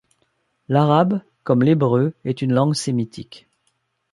[0.67, 3.47] L'arabe, comme l'hébreu, est une langue sémitique.